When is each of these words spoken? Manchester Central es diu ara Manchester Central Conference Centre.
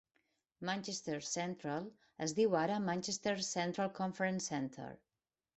Manchester 0.69 1.17
Central 1.35 1.85
es 2.27 2.35
diu 2.41 2.57
ara 2.63 2.79
Manchester 2.89 3.37
Central 3.53 3.95
Conference 4.03 4.53
Centre. 4.55 4.91